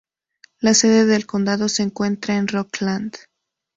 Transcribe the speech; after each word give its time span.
La 0.61 0.73
sede 0.73 1.05
del 1.05 1.27
condado 1.27 1.69
se 1.69 1.83
encuentra 1.83 2.35
en 2.35 2.47
Rockland. 2.47 3.13